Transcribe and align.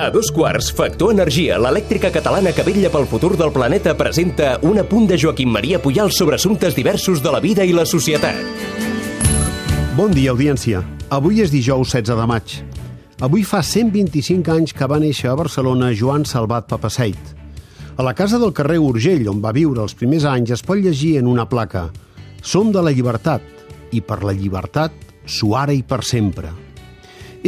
A 0.00 0.10
dos 0.10 0.30
quarts, 0.30 0.68
Factor 0.70 1.10
Energia, 1.10 1.56
l'elèctrica 1.58 2.12
catalana 2.14 2.52
que 2.54 2.62
vetlla 2.62 2.86
pel 2.92 3.06
futur 3.10 3.32
del 3.36 3.50
planeta, 3.50 3.96
presenta 3.98 4.52
un 4.62 4.78
apunt 4.78 5.08
de 5.10 5.16
Joaquim 5.18 5.50
Maria 5.50 5.80
Pujal 5.82 6.12
sobre 6.14 6.36
assumptes 6.38 6.76
diversos 6.76 7.18
de 7.20 7.32
la 7.34 7.40
vida 7.42 7.66
i 7.66 7.74
la 7.74 7.82
societat. 7.82 8.38
Bon 9.96 10.14
dia, 10.14 10.30
audiència. 10.30 10.84
Avui 11.10 11.42
és 11.42 11.50
dijous 11.50 11.96
16 11.96 12.14
de 12.14 12.28
maig. 12.30 12.54
Avui 13.26 13.42
fa 13.42 13.58
125 13.58 14.54
anys 14.54 14.76
que 14.78 14.86
va 14.86 15.00
néixer 15.02 15.32
a 15.32 15.34
Barcelona 15.34 15.90
Joan 15.90 16.22
Salvat 16.22 16.70
Papaseit. 16.70 17.34
A 17.98 18.06
la 18.06 18.14
casa 18.14 18.38
del 18.38 18.54
carrer 18.54 18.78
Urgell, 18.78 19.26
on 19.26 19.42
va 19.42 19.50
viure 19.50 19.82
els 19.82 19.98
primers 19.98 20.28
anys, 20.30 20.54
es 20.54 20.62
pot 20.62 20.78
llegir 20.78 21.16
en 21.18 21.26
una 21.26 21.48
placa 21.50 21.88
Som 22.38 22.70
de 22.70 22.86
la 22.86 22.94
llibertat, 22.94 23.42
i 23.90 23.98
per 23.98 24.22
la 24.22 24.32
llibertat, 24.32 24.94
suara 25.26 25.74
i 25.74 25.82
per 25.82 26.04
sempre 26.06 26.67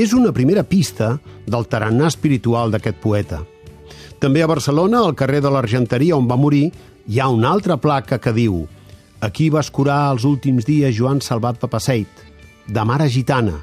és 0.01 0.15
una 0.17 0.33
primera 0.33 0.63
pista 0.65 1.19
del 1.47 1.67
tarannà 1.69 2.07
espiritual 2.09 2.71
d'aquest 2.73 3.01
poeta. 3.03 3.43
També 4.21 4.43
a 4.43 4.49
Barcelona, 4.49 5.03
al 5.05 5.17
carrer 5.17 5.43
de 5.45 5.51
l'Argenteria, 5.53 6.17
on 6.17 6.29
va 6.29 6.39
morir, 6.41 6.71
hi 7.07 7.21
ha 7.21 7.29
una 7.29 7.51
altra 7.53 7.77
placa 7.77 8.19
que 8.19 8.33
diu 8.33 8.63
Aquí 9.21 9.51
va 9.53 9.61
escurar 9.61 10.15
els 10.15 10.25
últims 10.25 10.65
dies 10.65 10.95
Joan 10.97 11.19
Salvat 11.21 11.59
Papaseit, 11.61 12.09
de 12.65 12.85
mare 12.89 13.09
gitana, 13.13 13.59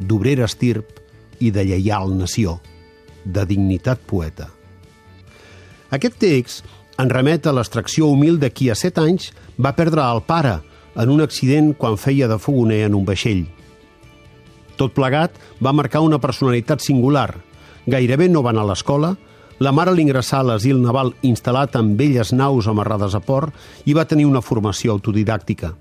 d'obrera 0.00 0.46
estirp 0.48 1.02
i 1.44 1.50
de 1.52 1.64
lleial 1.68 2.14
nació, 2.16 2.56
de 3.24 3.44
dignitat 3.44 4.00
poeta. 4.08 4.48
Aquest 5.92 6.16
text 6.22 6.64
en 6.96 7.12
remet 7.12 7.44
a 7.44 7.52
l'extracció 7.52 8.08
humil 8.08 8.40
de 8.40 8.48
qui 8.48 8.70
a 8.72 8.78
set 8.78 8.96
anys 9.02 9.28
va 9.60 9.74
perdre 9.76 10.00
el 10.06 10.22
pare 10.24 10.56
en 10.96 11.12
un 11.12 11.20
accident 11.20 11.74
quan 11.76 12.00
feia 12.00 12.30
de 12.30 12.40
fogoner 12.40 12.84
en 12.86 12.96
un 12.96 13.04
vaixell. 13.04 13.44
Tot 14.76 14.94
plegat 14.96 15.36
va 15.62 15.74
marcar 15.76 16.02
una 16.02 16.18
personalitat 16.18 16.82
singular. 16.82 17.30
Gairebé 17.86 18.28
no 18.28 18.42
va 18.42 18.50
anar 18.54 18.64
a 18.64 18.70
l'escola, 18.72 19.14
la 19.62 19.70
mare 19.72 19.94
l'ingressà 19.94 20.40
a 20.40 20.46
l'asil 20.48 20.80
naval 20.82 21.12
instal·lat 21.22 21.76
en 21.78 21.94
velles 21.96 22.32
naus 22.34 22.66
amarrades 22.66 23.14
a 23.14 23.20
port 23.22 23.54
i 23.86 23.94
va 23.94 24.06
tenir 24.08 24.26
una 24.26 24.42
formació 24.42 24.96
autodidàctica. 24.96 25.74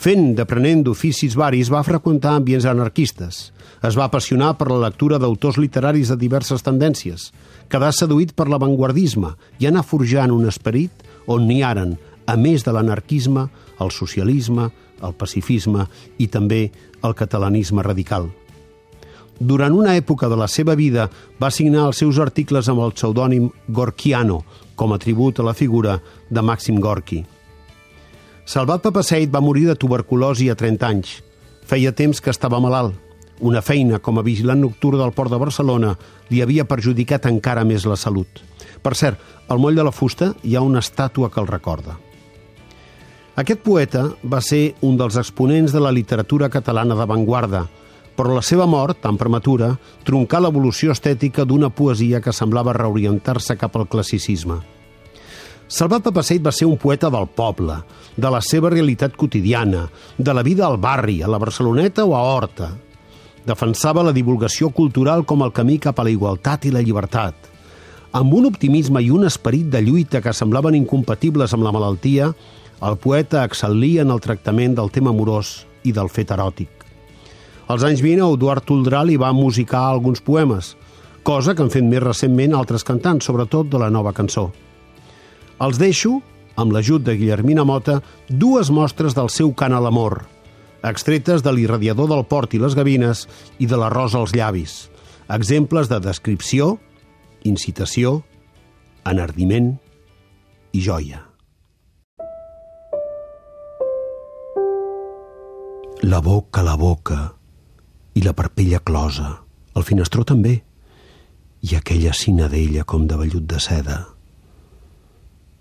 Fent 0.00 0.34
d'aprenent 0.34 0.82
d'oficis 0.86 1.36
varis, 1.36 1.68
va 1.70 1.84
freqüentar 1.84 2.32
ambients 2.38 2.66
anarquistes. 2.66 3.50
Es 3.84 3.96
va 3.98 4.06
apassionar 4.08 4.54
per 4.56 4.70
la 4.70 4.80
lectura 4.86 5.18
d'autors 5.20 5.58
literaris 5.60 6.10
de 6.10 6.16
diverses 6.16 6.64
tendències, 6.64 7.30
quedar 7.68 7.92
seduït 7.92 8.32
per 8.34 8.48
l'avantguardisme 8.48 9.34
i 9.60 9.68
anar 9.68 9.84
forjant 9.84 10.32
un 10.32 10.48
esperit 10.48 11.04
on 11.28 11.46
n'hi 11.46 11.60
aren, 11.62 11.98
a 12.26 12.36
més 12.36 12.64
de 12.64 12.72
l'anarquisme, 12.72 13.48
el 13.80 13.90
socialisme, 13.94 14.68
el 15.02 15.16
pacifisme 15.16 15.86
i 16.18 16.28
també 16.28 16.68
el 17.02 17.16
catalanisme 17.16 17.82
radical. 17.82 18.28
Durant 19.40 19.72
una 19.72 19.94
època 19.96 20.28
de 20.28 20.36
la 20.36 20.46
seva 20.52 20.74
vida 20.76 21.06
va 21.40 21.48
signar 21.48 21.86
els 21.88 22.02
seus 22.02 22.18
articles 22.20 22.68
amb 22.68 22.82
el 22.84 22.92
pseudònim 22.92 23.48
Gorkiano, 23.72 24.42
com 24.76 24.92
a 24.92 24.98
tribut 25.00 25.40
a 25.40 25.46
la 25.46 25.54
figura 25.56 25.96
de 26.28 26.42
Màxim 26.44 26.76
Gorki. 26.80 27.22
Salvat 28.44 28.82
Papaseit 28.84 29.32
va 29.32 29.40
morir 29.40 29.64
de 29.68 29.76
tuberculosi 29.80 30.50
a 30.50 30.56
30 30.58 30.86
anys. 30.86 31.14
Feia 31.64 31.92
temps 31.96 32.20
que 32.20 32.32
estava 32.34 32.60
malalt. 32.60 32.96
Una 33.40 33.62
feina 33.64 34.00
com 34.04 34.18
a 34.18 34.24
vigilant 34.26 34.60
nocturn 34.60 35.00
del 35.00 35.14
Port 35.16 35.32
de 35.32 35.40
Barcelona 35.40 35.94
li 36.28 36.42
havia 36.44 36.68
perjudicat 36.68 37.30
encara 37.30 37.64
més 37.64 37.88
la 37.88 37.96
salut. 37.96 38.42
Per 38.84 38.92
cert, 38.92 39.16
al 39.48 39.60
moll 39.62 39.76
de 39.78 39.86
la 39.86 39.94
fusta 39.94 40.34
hi 40.44 40.56
ha 40.56 40.66
una 40.66 40.84
estàtua 40.84 41.30
que 41.32 41.40
el 41.40 41.48
recorda. 41.48 41.96
Aquest 43.38 43.62
poeta 43.62 44.08
va 44.26 44.40
ser 44.42 44.74
un 44.82 44.96
dels 44.98 45.16
exponents 45.20 45.70
de 45.72 45.80
la 45.80 45.92
literatura 45.94 46.48
catalana 46.50 46.96
d'avantguarda, 46.98 47.66
però 48.16 48.34
la 48.34 48.42
seva 48.42 48.66
mort, 48.66 48.98
tan 49.00 49.16
prematura, 49.16 49.70
troncà 50.04 50.40
l'evolució 50.42 50.92
estètica 50.92 51.46
d'una 51.46 51.70
poesia 51.70 52.20
que 52.20 52.34
semblava 52.36 52.74
reorientar-se 52.76 53.56
cap 53.56 53.78
al 53.78 53.86
classicisme. 53.88 54.58
Salvat 55.70 56.02
Papaseit 56.02 56.42
va 56.42 56.50
ser 56.50 56.66
un 56.66 56.76
poeta 56.82 57.08
del 57.14 57.28
poble, 57.30 57.76
de 58.18 58.30
la 58.34 58.40
seva 58.42 58.72
realitat 58.74 59.14
quotidiana, 59.16 59.84
de 60.18 60.34
la 60.34 60.42
vida 60.42 60.66
al 60.66 60.76
barri, 60.82 61.20
a 61.22 61.30
la 61.30 61.38
Barceloneta 61.38 62.04
o 62.04 62.16
a 62.18 62.24
Horta. 62.26 62.72
Defensava 63.46 64.02
la 64.02 64.12
divulgació 64.12 64.72
cultural 64.74 65.22
com 65.24 65.46
el 65.46 65.54
camí 65.54 65.78
cap 65.78 66.00
a 66.00 66.04
la 66.04 66.10
igualtat 66.10 66.66
i 66.66 66.74
la 66.74 66.82
llibertat. 66.82 67.46
Amb 68.12 68.34
un 68.34 68.50
optimisme 68.50 69.00
i 69.00 69.12
un 69.14 69.24
esperit 69.24 69.70
de 69.70 69.80
lluita 69.86 70.20
que 70.20 70.34
semblaven 70.34 70.74
incompatibles 70.74 71.54
amb 71.54 71.62
la 71.62 71.72
malaltia, 71.72 72.32
el 72.80 72.96
poeta 72.96 73.44
excel·lia 73.44 74.04
en 74.06 74.12
el 74.14 74.22
tractament 74.24 74.74
del 74.78 74.90
tema 74.92 75.12
amorós 75.12 75.66
i 75.84 75.92
del 75.92 76.08
fet 76.08 76.32
eròtic. 76.32 76.70
Als 77.70 77.84
anys 77.86 78.00
20, 78.02 78.32
Eduard 78.34 78.64
Toldrà 78.66 79.04
li 79.06 79.18
va 79.20 79.34
musicar 79.36 79.84
alguns 79.86 80.22
poemes, 80.24 80.74
cosa 81.22 81.54
que 81.54 81.62
han 81.62 81.70
fet 81.70 81.86
més 81.86 82.02
recentment 82.02 82.56
altres 82.56 82.84
cantants, 82.86 83.28
sobretot 83.28 83.68
de 83.70 83.78
la 83.78 83.90
nova 83.92 84.14
cançó. 84.16 84.48
Els 85.60 85.78
deixo, 85.78 86.16
amb 86.56 86.72
l'ajut 86.72 87.04
de 87.04 87.14
Guillermina 87.20 87.66
Mota, 87.68 88.00
dues 88.28 88.72
mostres 88.74 89.14
del 89.14 89.28
seu 89.30 89.52
cant 89.54 89.76
a 89.76 89.80
l'amor, 89.84 90.24
extretes 90.82 91.44
de 91.44 91.52
l'irradiador 91.52 92.08
del 92.10 92.24
port 92.24 92.56
i 92.56 92.62
les 92.62 92.74
gavines 92.74 93.26
i 93.60 93.68
de 93.68 93.78
la 93.78 93.92
rosa 93.92 94.18
als 94.18 94.34
llavis, 94.34 94.88
exemples 95.28 95.92
de 95.92 96.00
descripció, 96.00 96.78
incitació, 97.44 98.22
enardiment 99.04 99.76
i 100.72 100.80
joia. 100.80 101.29
La 106.02 106.20
boca, 106.20 106.62
la 106.62 106.76
boca, 106.76 107.34
i 108.16 108.22
la 108.24 108.32
parpella 108.32 108.78
closa, 108.80 109.34
el 109.76 109.84
finestró 109.84 110.24
també, 110.24 110.54
i 111.60 111.74
aquella 111.76 112.14
cinadella 112.16 112.86
com 112.88 113.04
de 113.04 113.18
vellut 113.20 113.44
de 113.44 113.60
seda, 113.60 113.98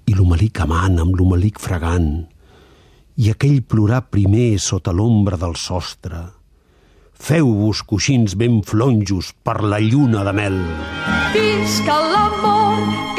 i 0.07 0.15
l'homelic 0.15 0.61
amant 0.63 0.95
amb 1.03 1.19
l'homelic 1.19 1.59
fregant, 1.59 2.07
i 3.19 3.27
aquell 3.33 3.59
plorar 3.67 4.05
primer 4.07 4.55
sota 4.63 4.95
l'ombra 4.95 5.35
del 5.35 5.59
sostre. 5.59 6.23
Feu-vos 7.19 7.83
coixins 7.83 8.37
ben 8.39 8.61
flonjos 8.63 9.33
per 9.43 9.59
la 9.59 9.83
lluna 9.83 10.23
de 10.23 10.37
mel. 10.39 10.61
Visca 11.35 11.99
l'amor 11.99 13.18